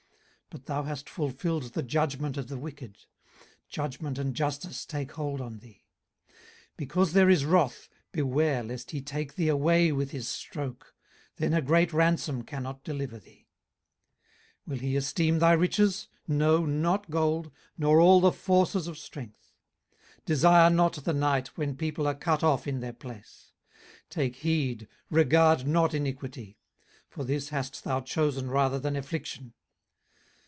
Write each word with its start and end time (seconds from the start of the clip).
18:036:017 0.51 0.59
But 0.59 0.65
thou 0.65 0.83
hast 0.83 1.09
fulfilled 1.09 1.63
the 1.71 1.81
judgment 1.83 2.35
of 2.35 2.47
the 2.47 2.57
wicked: 2.57 2.97
judgment 3.69 4.17
and 4.17 4.35
justice 4.35 4.85
take 4.85 5.13
hold 5.13 5.39
on 5.39 5.59
thee. 5.59 5.85
18:036:018 6.27 6.37
Because 6.75 7.13
there 7.13 7.29
is 7.29 7.45
wrath, 7.45 7.87
beware 8.11 8.61
lest 8.61 8.91
he 8.91 8.99
take 8.99 9.35
thee 9.35 9.47
away 9.47 9.93
with 9.93 10.11
his 10.11 10.27
stroke: 10.27 10.93
then 11.37 11.53
a 11.53 11.61
great 11.61 11.93
ransom 11.93 12.43
cannot 12.43 12.83
deliver 12.83 13.17
thee. 13.17 13.47
18:036:019 14.67 14.71
Will 14.71 14.77
he 14.79 14.95
esteem 14.97 15.39
thy 15.39 15.53
riches? 15.53 16.09
no, 16.27 16.65
not 16.65 17.09
gold, 17.09 17.49
nor 17.77 18.01
all 18.01 18.19
the 18.19 18.33
forces 18.33 18.87
of 18.89 18.97
strength. 18.97 19.53
18:036:020 20.25 20.25
Desire 20.25 20.69
not 20.69 20.93
the 21.05 21.13
night, 21.13 21.47
when 21.55 21.77
people 21.77 22.05
are 22.05 22.13
cut 22.13 22.43
off 22.43 22.67
in 22.67 22.81
their 22.81 22.91
place. 22.91 23.53
18:036:021 24.09 24.09
Take 24.09 24.35
heed, 24.35 24.87
regard 25.09 25.65
not 25.65 25.93
iniquity: 25.93 26.57
for 27.07 27.23
this 27.23 27.47
hast 27.49 27.85
thou 27.85 28.01
chosen 28.01 28.49
rather 28.49 28.79
than 28.79 28.97
affliction. 28.97 29.53